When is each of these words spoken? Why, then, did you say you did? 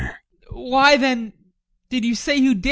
Why, 0.49 0.97
then, 0.97 1.33
did 1.89 2.03
you 2.05 2.15
say 2.15 2.35
you 2.35 2.53
did? 2.55 2.59